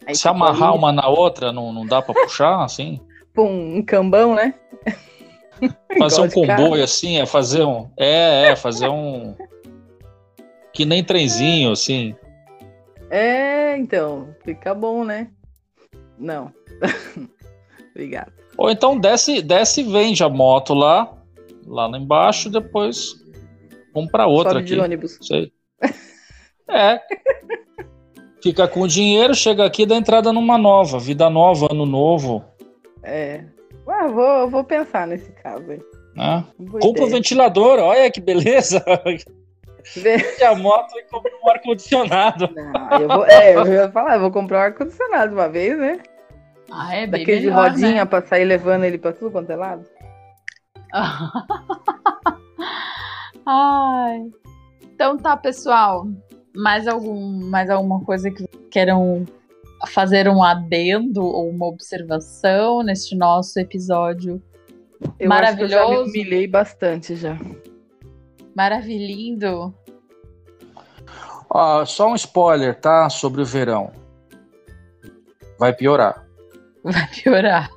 [0.06, 0.78] Aí, Se amarrar ali...
[0.78, 3.00] uma na outra, não, não dá para puxar, assim?
[3.34, 4.54] Pum, um cambão, né?
[5.98, 7.88] Fazer um comboio assim, é fazer um.
[7.96, 9.36] É, é, fazer um.
[10.72, 12.16] Que nem trenzinho, assim.
[13.08, 15.28] É, então, fica bom, né?
[16.18, 16.52] Não.
[17.90, 18.32] Obrigado.
[18.56, 21.12] Ou então desce, desce e vende a moto lá,
[21.66, 23.22] lá embaixo, depois
[23.92, 24.74] compra outra Sobe aqui.
[24.74, 25.18] de ônibus.
[25.20, 25.52] Sei.
[26.68, 27.00] É.
[28.42, 32.44] Fica com o dinheiro, chega aqui dá entrada numa nova, vida nova, ano novo.
[33.02, 33.44] É.
[33.86, 35.80] Ah, vou, vou pensar nesse caso aí.
[36.16, 36.44] Ah.
[36.80, 38.84] Compra o um ventilador, olha que beleza.
[39.96, 42.48] Vende a moto e compra um ar-condicionado.
[43.00, 46.00] Eu vou, é, eu ia falar, eu vou comprar um ar-condicionado uma vez, né?
[46.70, 48.04] Ah, é bem Daquele melhor, de rodinha né?
[48.04, 49.84] pra sair levando ele pra tudo quanto é lado.
[53.44, 54.30] Ai.
[54.82, 56.06] Então tá, pessoal.
[56.54, 59.26] Mais, algum, mais alguma coisa que queiram
[59.88, 64.40] fazer um adendo ou uma observação neste nosso episódio
[65.18, 65.74] eu maravilhoso?
[65.74, 67.36] Acho que eu já me humilhei bastante já.
[68.54, 69.74] Maravilhindo.
[71.54, 73.10] Ah, só um spoiler, tá?
[73.10, 73.92] Sobre o verão.
[75.58, 76.26] vai piorar.
[76.82, 77.70] Vai piorar.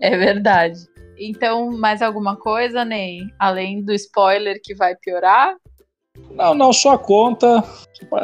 [0.00, 0.78] É verdade.
[1.18, 3.22] Então, mais alguma coisa, Ney?
[3.38, 5.56] Além do spoiler que vai piorar?
[6.30, 7.64] Não, não, só a conta.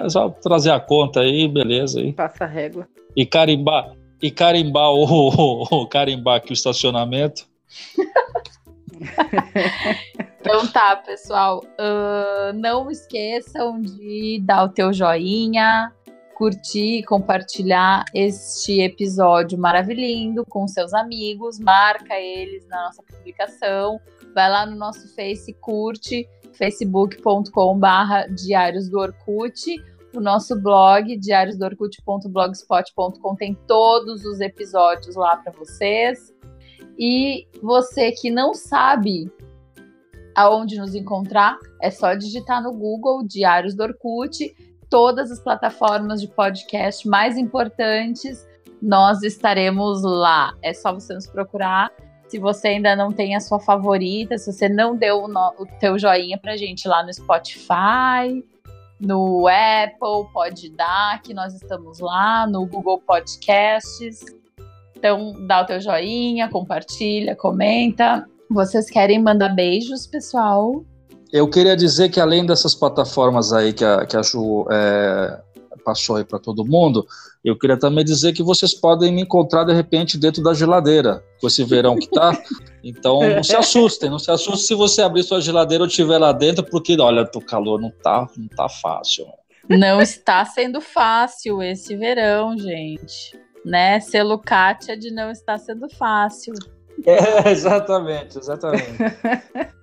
[0.08, 2.00] Só trazer a conta aí, beleza.
[2.00, 2.12] Aí.
[2.12, 2.86] Passa a régua.
[3.16, 7.48] E carimbar, e carimbar o, o, o carimbar aqui o estacionamento.
[10.44, 11.64] então tá, pessoal.
[11.80, 15.90] Uh, não esqueçam de dar o teu joinha,
[16.34, 23.98] curtir, compartilhar este episódio maravilhoso com seus amigos, marca eles na nossa publicação,
[24.34, 29.82] vai lá no nosso Face, curte, facebook.com barra Diários do Orkut,
[30.14, 36.34] o nosso blog, diariosdoorkut.blogspot.com, tem todos os episódios lá para vocês.
[36.98, 39.32] E você que não sabe
[40.34, 44.54] aonde nos encontrar, é só digitar no Google Diários do Orkut
[44.90, 48.46] todas as plataformas de podcast mais importantes,
[48.80, 50.54] nós estaremos lá.
[50.62, 51.90] É só você nos procurar.
[52.28, 55.66] Se você ainda não tem a sua favorita, se você não deu o, no, o
[55.80, 58.44] teu joinha pra gente lá no Spotify,
[59.00, 64.20] no Apple, pode dar, que nós estamos lá, no Google Podcasts.
[64.96, 68.26] Então, dá o teu joinha, compartilha, comenta.
[68.50, 70.84] Vocês querem mandar beijos, pessoal?
[71.32, 75.40] Eu queria dizer que além dessas plataformas aí que a, que a Ju é,
[75.84, 77.06] passou aí para todo mundo,
[77.44, 81.46] eu queria também dizer que vocês podem me encontrar de repente dentro da geladeira, com
[81.46, 82.32] esse verão que tá.
[82.82, 86.32] Então não se assustem, não se assustem se você abrir sua geladeira ou estiver lá
[86.32, 89.26] dentro, porque olha, o calor não tá, não tá fácil.
[89.68, 93.38] Não está sendo fácil esse verão, gente.
[93.64, 93.98] Né?
[94.00, 96.52] Selo Kátia de não estar sendo fácil.
[97.06, 98.96] É, exatamente, exatamente.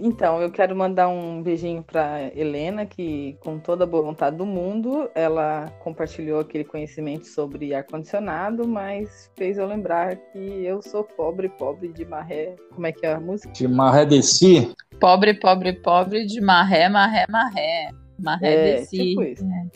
[0.00, 4.46] Então, eu quero mandar um beijinho para Helena, que com toda a boa vontade do
[4.46, 11.48] mundo, ela compartilhou aquele conhecimento sobre ar-condicionado, mas fez eu lembrar que eu sou pobre,
[11.48, 12.54] pobre de maré.
[12.72, 13.52] Como é que é a música?
[13.52, 14.72] De maré desci.
[15.00, 17.90] Pobre, pobre, pobre de maré, maré, maré.
[18.20, 18.96] Maré é, desci.
[18.96, 19.44] Tipo isso.
[19.44, 19.66] É.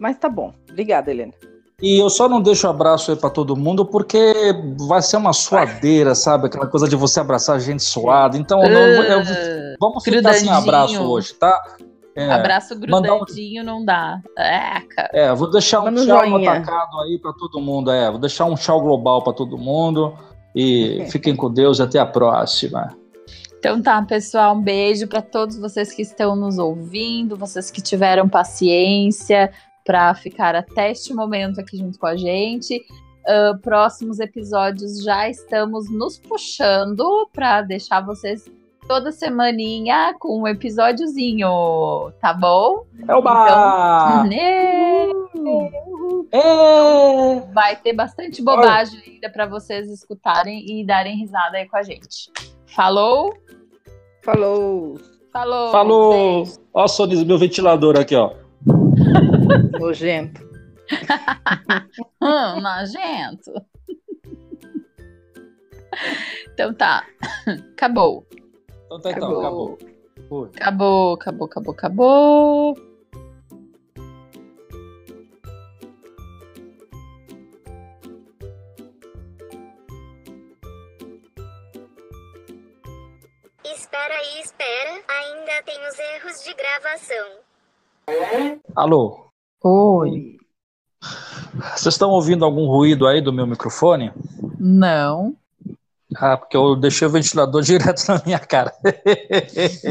[0.00, 0.54] Mas tá bom.
[0.70, 1.34] Obrigada, Helena.
[1.82, 4.32] E eu só não deixo abraço aí para todo mundo porque
[4.86, 6.46] vai ser uma suadeira, sabe?
[6.46, 8.36] Aquela coisa de você abraçar gente suada.
[8.38, 9.22] Então, não, eu,
[9.80, 11.60] vamos ficar sem abraço hoje, tá?
[12.16, 13.66] É, abraço grudadinho um...
[13.66, 14.20] não dá.
[14.38, 15.10] É, cara.
[15.12, 17.90] É, vou deixar um tchau atacado aí para todo mundo.
[17.90, 20.16] É, vou deixar um tchau global para todo mundo.
[20.54, 22.96] E fiquem com Deus até a próxima.
[23.58, 28.28] Então tá, pessoal, um beijo para todos vocês que estão nos ouvindo, vocês que tiveram
[28.28, 29.50] paciência,
[29.84, 32.84] para ficar até este momento aqui junto com a gente.
[33.26, 38.50] Uh, próximos episódios já estamos nos puxando para deixar vocês
[38.86, 42.84] toda semaninha com um episódiozinho, tá bom?
[43.08, 44.26] É o bar!
[44.26, 45.10] Então,
[46.32, 47.40] é.
[47.52, 49.12] Vai ter bastante bobagem Oi.
[49.14, 52.30] ainda para vocês escutarem e darem risada aí com a gente.
[52.66, 53.34] Falou?
[54.22, 54.98] Falou!
[55.32, 55.70] Falou!
[55.70, 56.44] Falou!
[56.72, 58.43] Ó, só meu ventilador aqui, ó.
[59.78, 60.42] Nojento.
[62.20, 63.52] hum, nojento.
[66.52, 67.06] Então tá.
[67.72, 68.26] Acabou.
[68.86, 69.78] Então tá, então, acabou.
[70.56, 72.74] Acabou, acabou, acabou, acabou, acabou.
[83.64, 85.02] Espera aí, espera.
[85.08, 87.43] Ainda tem os erros de gravação.
[88.74, 89.30] Alô?
[89.62, 90.36] Oi.
[91.76, 94.12] Vocês estão ouvindo algum ruído aí do meu microfone?
[94.58, 95.36] Não.
[96.16, 98.72] Ah, porque eu deixei o ventilador direto na minha cara.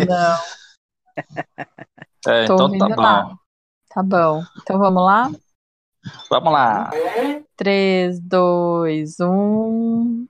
[0.08, 0.40] Não.
[2.26, 3.36] É, então tá bom.
[3.90, 4.44] Tá bom.
[4.62, 5.30] Então vamos lá?
[6.30, 6.90] Vamos lá.
[7.58, 10.26] 3, 2, 1.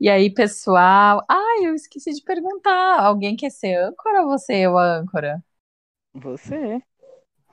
[0.00, 1.22] E aí, pessoal?
[1.28, 2.98] Ah, eu esqueci de perguntar.
[2.98, 5.44] Alguém quer ser âncora ou você ou a âncora?
[6.14, 6.82] Você.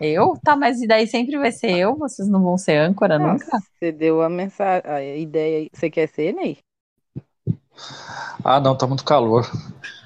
[0.01, 0.33] Eu?
[0.43, 1.95] Tá, mas e daí sempre vai ser eu?
[1.95, 3.59] Vocês não vão ser âncora Nossa, nunca?
[3.59, 5.69] Você deu a mensagem, a ideia.
[5.71, 6.57] Você quer ser, Ney?
[8.43, 9.45] Ah, não, tá muito calor.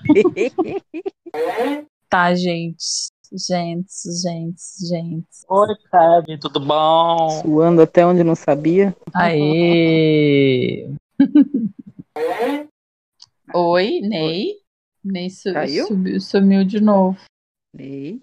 [2.09, 3.09] tá, gente.
[3.31, 5.27] Gente, gente, gente.
[5.49, 7.41] Oi, Kevin, tudo bom?
[7.41, 8.95] Suando até onde não sabia.
[9.13, 10.89] Aê!
[13.53, 14.55] Oi, Ney.
[15.03, 15.49] Ney su
[15.87, 17.17] subiu, sumiu de novo.
[17.73, 18.19] Ney.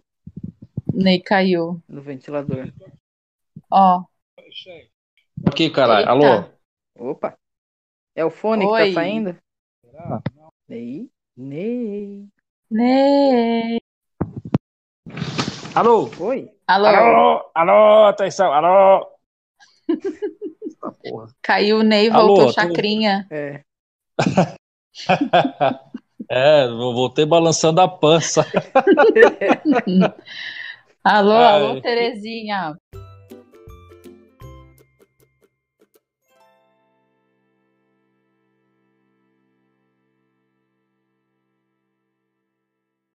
[0.93, 1.83] Ney caiu.
[1.89, 2.71] No ventilador.
[3.71, 4.05] Ó.
[5.47, 6.09] Aqui, caralho.
[6.09, 6.45] Alô?
[6.95, 7.37] Opa.
[8.15, 8.89] É o fone Oi.
[8.89, 9.37] que tá saindo?
[9.83, 10.23] Será?
[10.69, 11.11] Ney?
[11.35, 12.29] Ney.
[12.71, 13.81] Ney.
[15.75, 16.11] Alô?
[16.21, 16.51] Oi.
[16.67, 16.87] Alô?
[16.87, 17.51] Alô?
[17.55, 18.07] Alô?
[18.07, 19.11] Atenção, alô?
[21.41, 23.27] Caiu o Ney, voltou alô, chacrinha.
[23.31, 23.35] Tô...
[23.35, 23.65] É.
[26.29, 28.45] é, voltei balançando a pança.
[31.05, 31.43] alô, Ai.
[31.45, 32.75] alô, Terezinha.